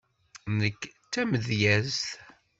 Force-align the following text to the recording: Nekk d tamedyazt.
Nekk 0.57 0.81
d 0.87 0.91
tamedyazt. 1.11 2.09